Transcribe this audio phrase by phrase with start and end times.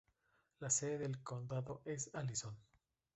[0.57, 2.57] La sede del condado es Allison.